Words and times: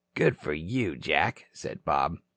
"Good 0.15 0.39
for 0.39 0.51
you, 0.51 0.97
Jack," 0.97 1.45
said 1.53 1.85
Bob. 1.85 2.15